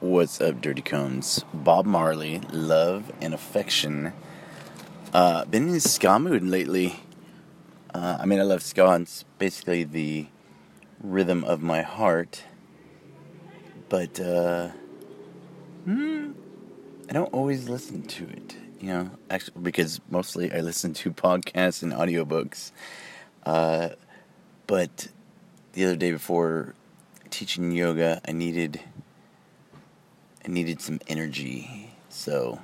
[0.00, 1.44] What's up, Dirty Cones?
[1.52, 4.12] Bob Marley, Love and Affection.
[5.12, 7.00] Uh, been in ska mood lately.
[7.92, 8.98] Uh, I mean, I love ska.
[9.00, 10.26] It's basically the
[11.00, 12.44] rhythm of my heart.
[13.88, 14.68] But, uh,
[15.84, 16.32] hmm,
[17.08, 18.56] I don't always listen to it.
[18.80, 22.72] You know, actually, because mostly I listen to podcasts and audiobooks.
[23.44, 23.90] Uh,
[24.66, 25.08] but
[25.72, 26.74] the other day before
[27.30, 28.80] teaching yoga, I needed
[30.44, 31.90] I needed some energy.
[32.08, 32.60] So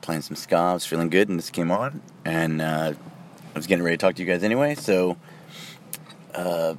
[0.00, 3.66] playing some ska, I was feeling good, and this came on, and uh, I was
[3.66, 4.74] getting ready to talk to you guys anyway.
[4.74, 5.16] So
[6.34, 6.74] uh,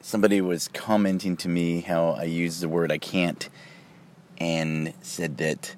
[0.00, 3.48] somebody was commenting to me how I use the word "I can't,"
[4.38, 5.74] and said that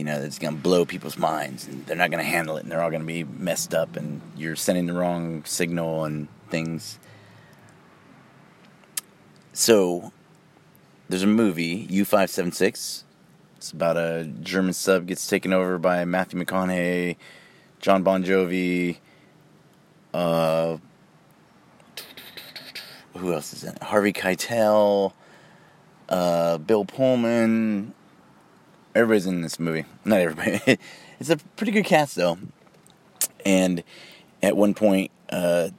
[0.00, 2.62] you know it's going to blow people's minds, and they're not going to handle it,
[2.62, 6.26] and they're all going to be messed up, and you're sending the wrong signal and
[6.48, 6.98] things.
[9.52, 10.10] So
[11.10, 13.04] there's a movie U576.
[13.58, 17.16] It's about a German sub gets taken over by Matthew McConaughey,
[17.80, 18.96] Jon Bon Jovi,
[20.14, 20.78] uh,
[23.18, 23.82] who else is in it?
[23.82, 25.12] Harvey Keitel,
[26.08, 27.92] uh, Bill Pullman.
[28.94, 29.84] Everybody's in this movie.
[30.04, 30.60] Not everybody.
[31.20, 32.38] it's a pretty good cast though.
[33.44, 33.82] And
[34.42, 35.70] at one point, uh,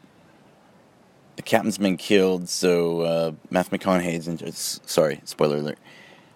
[1.35, 4.51] the captain's been killed, so uh, Matthew McConaughey's in.
[4.51, 5.79] Sorry, spoiler alert.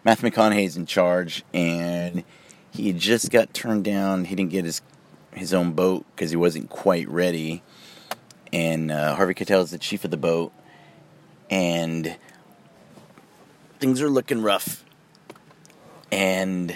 [0.04, 2.24] Matthew McConaughey's in charge, and
[2.72, 4.26] he just got turned down.
[4.26, 4.82] He didn't get his
[5.34, 7.62] his own boat because he wasn't quite ready.
[8.54, 10.54] And uh, Harvey Keitel is the chief of the boat,
[11.50, 12.16] and
[13.80, 14.85] things are looking rough.
[16.16, 16.74] And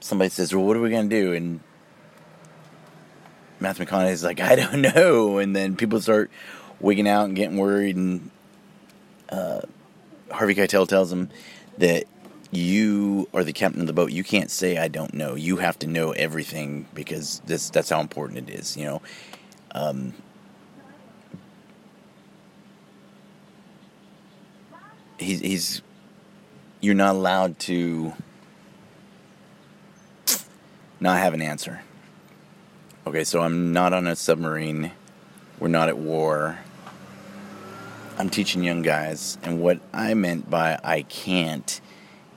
[0.00, 1.60] somebody says, "Well, what are we gonna do?" And
[3.60, 6.28] Matthew McConaughey's like, "I don't know." And then people start
[6.80, 8.32] wigging out and getting worried, and
[9.28, 9.60] uh,
[10.32, 11.30] Harvey Keitel tells him
[11.78, 12.06] that
[12.50, 14.10] you are the captain of the boat.
[14.10, 15.36] You can't say I don't know.
[15.36, 18.76] You have to know everything because this that's how important it is.
[18.76, 19.02] You know.
[19.70, 20.14] Um,
[25.16, 25.82] he's he's
[26.80, 28.12] you're not allowed to
[31.02, 31.82] not have an answer.
[33.06, 34.92] Okay, so I'm not on a submarine.
[35.58, 36.60] We're not at war.
[38.16, 41.80] I'm teaching young guys, and what I meant by I can't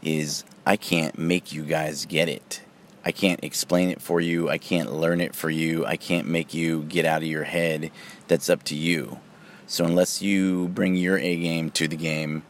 [0.01, 2.61] is I can't make you guys get it.
[3.03, 4.49] I can't explain it for you.
[4.49, 5.85] I can't learn it for you.
[5.85, 7.91] I can't make you get out of your head.
[8.27, 9.19] That's up to you.
[9.67, 12.41] So unless you bring your A game to the game,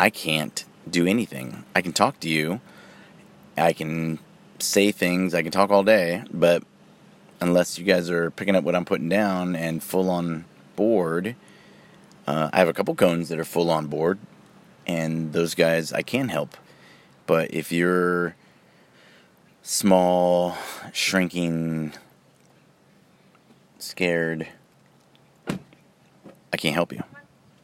[0.00, 1.64] I can't do anything.
[1.76, 2.60] I can talk to you.
[3.56, 4.18] I can
[4.58, 5.34] say things.
[5.34, 6.62] I can talk all day, but
[7.40, 10.44] unless you guys are picking up what I'm putting down and full on
[10.76, 11.36] board,
[12.26, 14.18] uh, I have a couple cones that are full on board,
[14.86, 16.56] and those guys I can help.
[17.26, 18.34] But if you're
[19.62, 20.56] small,
[20.92, 21.92] shrinking,
[23.78, 24.48] scared,
[25.48, 27.02] I can't help you.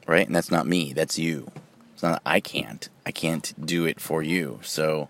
[0.06, 0.26] Right?
[0.26, 1.50] And that's not me, that's you.
[1.94, 2.88] It's not I can't.
[3.06, 4.58] I can't do it for you.
[4.62, 5.08] So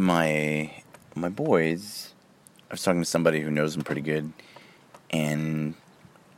[0.00, 0.70] my
[1.14, 2.14] my boys
[2.70, 4.32] I was talking to somebody who knows them pretty good
[5.10, 5.74] and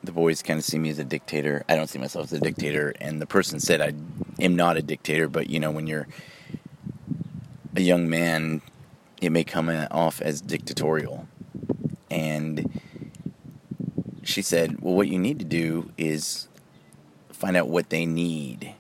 [0.02, 1.64] the boys kind of see me as a dictator.
[1.68, 3.92] I don't see myself as a dictator, and the person said I
[4.42, 5.28] am not a dictator.
[5.28, 6.08] But you know, when you're
[7.76, 8.62] a young man,
[9.20, 11.28] it may come off as dictatorial.
[12.10, 12.80] And
[14.24, 16.48] she said, "Well, what you need to do is
[17.30, 18.74] find out what they need,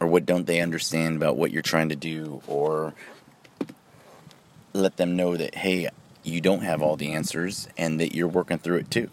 [0.00, 2.94] or what don't they understand about what you're trying to do, or
[4.76, 5.88] let them know that hey,
[6.22, 9.10] you don't have all the answers and that you're working through it too."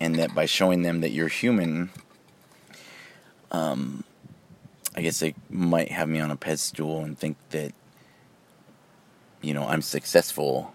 [0.00, 1.90] and that by showing them that you're human,
[3.50, 4.04] um,
[4.96, 7.72] I guess they might have me on a pedestal and think that,
[9.40, 10.74] you know, I'm successful.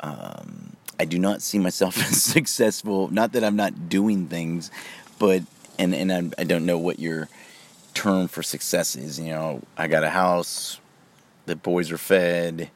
[0.00, 3.08] Um, I do not see myself as successful.
[3.08, 4.70] Not that I'm not doing things,
[5.18, 5.42] but
[5.78, 7.28] and and I'm, I don't know what your
[7.94, 9.18] term for success is.
[9.18, 10.80] You know, I got a house,
[11.46, 12.70] the boys are fed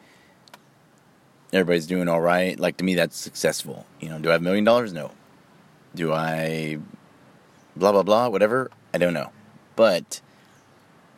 [1.53, 2.59] everybody's doing all right.
[2.59, 3.87] Like to me, that's successful.
[4.01, 4.93] You know, do I have a million dollars?
[4.93, 5.11] No.
[5.95, 6.79] Do I
[7.77, 8.71] blah blah blah whatever?
[8.95, 9.31] I don't know,
[9.77, 10.21] but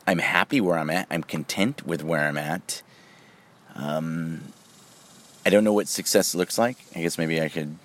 [0.07, 1.07] I'm happy where I'm at.
[1.11, 2.83] I'm content with where I'm at.
[3.75, 4.43] Um,
[5.45, 6.77] I don't know what success looks like.
[6.95, 7.77] I guess maybe I could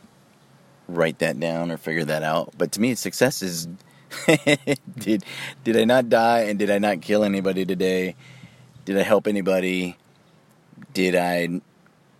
[0.87, 2.53] write that down or figure that out.
[2.57, 3.67] But to me, success is
[4.97, 5.25] did
[5.65, 8.15] did I not die and did I not kill anybody today?
[8.87, 9.97] Did I help anybody?
[10.93, 11.61] did I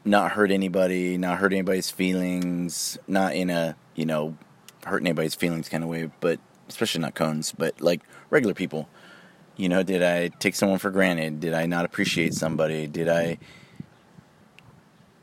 [0.06, 4.38] not hurt anybody, not hurt anybody's feelings, not in a, you know,
[4.86, 8.88] hurt anybody's feelings kind of way, but especially not cones, but like regular people.
[9.56, 11.40] You know, did I take someone for granted?
[11.40, 12.88] Did I not appreciate somebody?
[12.88, 13.40] Did I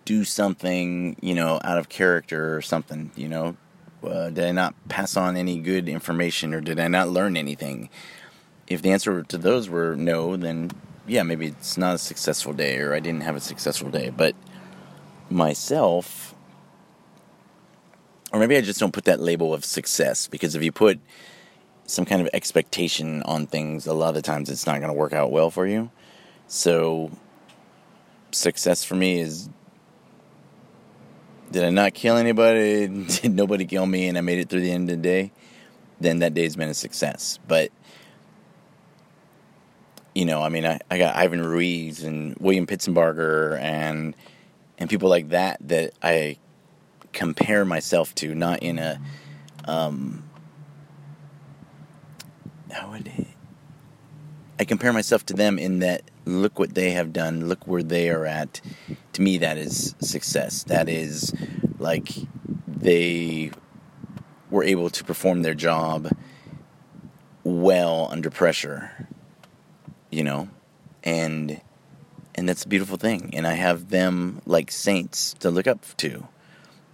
[0.04, 3.56] do something, you know, out of character or something, you know?
[4.02, 7.88] Uh, did I not pass on any good information or did I not learn anything?
[8.66, 10.72] If the answer to those were no, then
[11.06, 14.10] yeah, maybe it's not a successful day or I didn't have a successful day.
[14.10, 14.34] But
[15.30, 16.34] myself,
[18.32, 21.00] or maybe I just don't put that label of success because if you put
[21.86, 25.12] some kind of expectation on things, a lot of times it's not going to work
[25.12, 25.90] out well for you.
[26.46, 27.10] So,
[28.30, 29.48] success for me is
[31.50, 32.88] did I not kill anybody?
[33.22, 35.30] Did nobody kill me and I made it through the end of the day?
[36.00, 37.38] Then that day's been a success.
[37.46, 37.70] But,
[40.14, 44.14] you know, I mean, I, I got Ivan Ruiz and William Pitsenbarger and
[44.78, 46.38] and people like that that I
[47.12, 49.00] compare myself to, not in a
[49.66, 50.24] um,
[52.70, 53.10] how would
[54.58, 58.08] I compare myself to them in that look what they have done, look where they
[58.10, 58.60] are at.
[59.14, 60.64] To me, that is success.
[60.64, 61.32] That is
[61.78, 62.08] like
[62.66, 63.50] they
[64.50, 66.08] were able to perform their job
[67.42, 69.08] well under pressure,
[70.14, 70.48] you know,
[71.02, 71.60] and
[72.36, 73.30] and that's a beautiful thing.
[73.34, 76.26] And I have them like saints to look up to,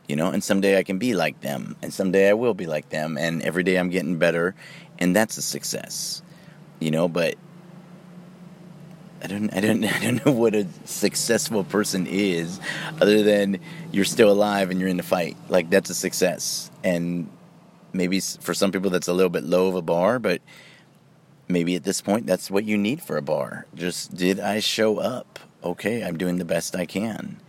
[0.09, 0.31] you know.
[0.31, 3.43] And someday I can be like them, and someday I will be like them, and
[3.43, 4.55] every day I'm getting better,
[4.99, 6.23] and that's a success,
[6.79, 7.09] you know.
[7.09, 7.35] But
[9.23, 12.59] I don't, I don't, I don't know what a successful person is,
[13.03, 13.61] other than
[13.93, 15.37] you're still alive and you're in the fight.
[15.51, 17.31] Like that's a success, and
[17.93, 20.41] maybe for some people that's a little bit low of a bar, but
[21.51, 23.67] maybe at this point that's what you need for a bar.
[23.75, 25.39] Just did I show up?
[25.63, 27.41] Okay, I'm doing the best I can.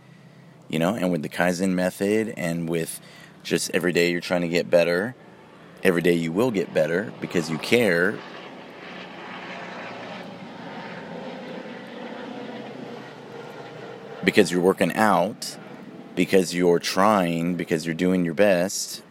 [0.68, 3.00] You know, and with the Kaizen method and with
[3.42, 5.14] just every day you're trying to get better
[5.82, 8.18] every day you will get better because you care.
[14.24, 15.56] Because you're working out,
[16.14, 19.02] because you're trying, because you're doing your best.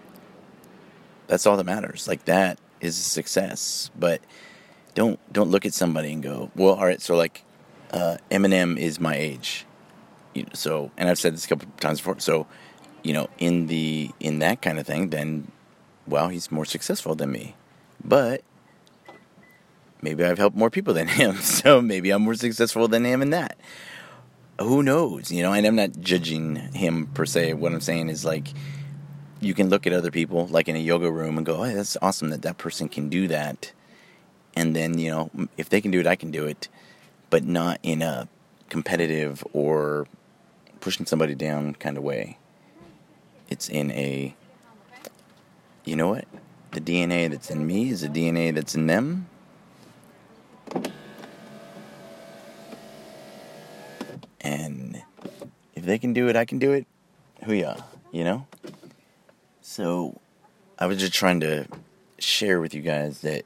[1.27, 2.07] That's all that matters.
[2.07, 3.91] Like that is success.
[3.97, 4.21] But
[4.93, 7.01] don't don't look at somebody and go, well, all right.
[7.01, 7.43] So like,
[7.91, 9.65] uh, Eminem is my age,
[10.33, 12.19] you know, so and I've said this a couple of times before.
[12.19, 12.47] So,
[13.03, 15.51] you know, in the in that kind of thing, then
[16.07, 17.55] well, he's more successful than me.
[18.03, 18.43] But
[20.01, 23.29] maybe I've helped more people than him, so maybe I'm more successful than him in
[23.31, 23.57] that.
[24.59, 25.31] Who knows?
[25.31, 27.53] You know, and I'm not judging him per se.
[27.53, 28.49] What I'm saying is like
[29.39, 31.97] you can look at other people like in a yoga room and go, "Hey, that's
[32.01, 33.71] awesome that that person can do that."
[34.55, 36.67] And then, you know, if they can do it, I can do it,
[37.29, 38.27] but not in a
[38.69, 40.07] competitive or
[40.79, 42.37] pushing somebody down kind of way.
[43.49, 44.35] It's in a
[45.83, 46.25] you know what?
[46.71, 49.27] The DNA that's in me is the DNA that's in them.
[54.39, 55.01] And
[55.75, 56.85] if they can do it, I can do it.
[57.45, 57.77] Who ya?
[58.11, 58.47] You know?
[59.61, 60.19] So
[60.77, 61.67] I was just trying to
[62.19, 63.43] share with you guys that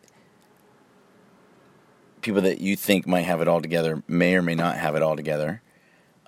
[2.26, 5.04] people that you think might have it all together may or may not have it
[5.04, 5.62] all together.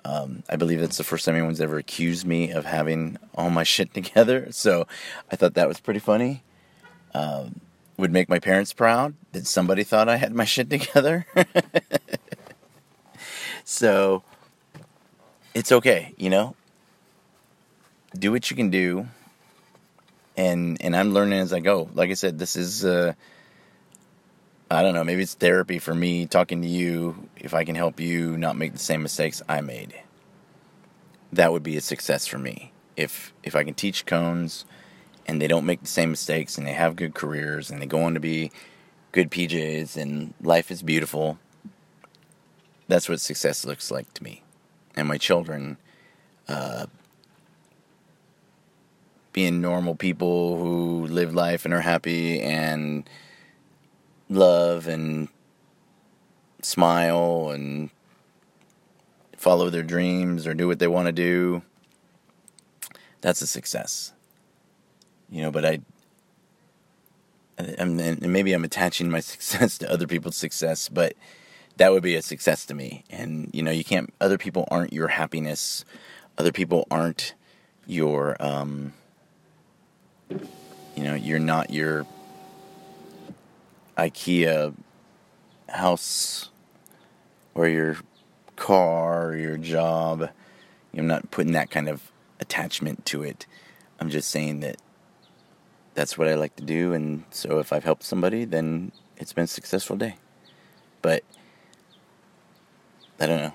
[0.04, 3.62] Um, I believe that's the first time anyone's ever accused me of having all my
[3.64, 4.50] shit together.
[4.52, 4.86] So
[5.30, 6.44] I thought that was pretty funny.
[7.14, 7.60] Um,
[7.96, 11.26] would make my parents proud that somebody thought I had my shit together.
[13.64, 14.22] so
[15.52, 16.54] it's okay, you know.
[18.16, 19.08] Do what you can do,
[20.36, 21.90] and and I'm learning as I go.
[21.92, 22.84] Like I said, this is.
[22.84, 23.14] Uh,
[24.70, 27.28] I don't know, maybe it's therapy for me talking to you.
[27.36, 29.94] If I can help you not make the same mistakes I made,
[31.32, 32.72] that would be a success for me.
[32.96, 34.66] If if I can teach cones
[35.26, 38.02] and they don't make the same mistakes and they have good careers and they go
[38.02, 38.50] on to be
[39.12, 41.38] good PJs and life is beautiful,
[42.88, 44.42] that's what success looks like to me.
[44.96, 45.78] And my children
[46.46, 46.86] uh,
[49.32, 53.08] being normal people who live life and are happy and
[54.28, 55.28] love and
[56.62, 57.90] smile and
[59.36, 61.62] follow their dreams or do what they want to do,
[63.20, 64.12] that's a success.
[65.30, 65.80] You know, but I,
[67.56, 71.14] and maybe I'm attaching my success to other people's success, but
[71.76, 73.04] that would be a success to me.
[73.10, 75.84] And, you know, you can't, other people aren't your happiness.
[76.36, 77.34] Other people aren't
[77.86, 78.92] your, um,
[80.28, 82.06] you know, you're not your
[83.98, 84.74] IKEA
[85.68, 86.50] house
[87.54, 87.96] or your
[88.56, 90.30] car or your job.
[90.96, 93.46] I'm not putting that kind of attachment to it.
[94.00, 94.76] I'm just saying that
[95.94, 99.44] that's what I like to do, and so if I've helped somebody, then it's been
[99.44, 100.16] a successful day.
[101.02, 101.24] But
[103.20, 103.52] I don't know.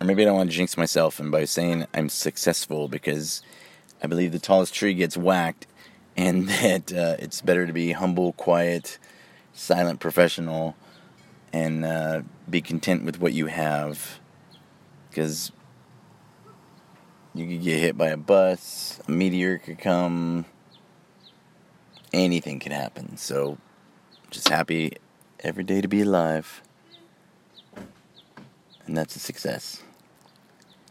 [0.00, 3.42] Or maybe I don't want to jinx myself and by saying I'm successful because
[4.02, 5.66] I believe the tallest tree gets whacked
[6.16, 8.98] and that uh, it's better to be humble, quiet,
[9.58, 10.76] silent professional
[11.52, 14.20] and uh, be content with what you have
[15.10, 15.50] because
[17.34, 20.44] you could get hit by a bus, a meteor could come,
[22.12, 23.16] anything could happen.
[23.16, 23.58] So,
[24.30, 24.92] just happy
[25.40, 26.62] every day to be alive.
[28.86, 29.82] And that's a success.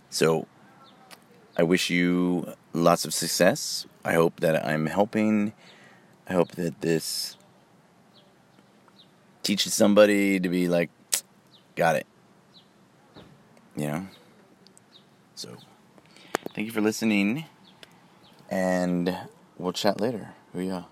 [0.09, 0.47] So,
[1.57, 3.85] I wish you lots of success.
[4.05, 5.53] I hope that I'm helping.
[6.27, 7.37] I hope that this
[9.47, 10.89] teaches somebody to be like,
[11.75, 12.05] got it.
[13.77, 14.07] You know?
[15.35, 15.55] So,
[16.53, 17.45] thank you for listening.
[18.51, 19.15] And
[19.57, 20.33] we'll chat later.
[20.51, 20.83] Hoo